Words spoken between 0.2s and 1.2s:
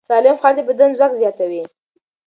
خواړه د بدن ځواک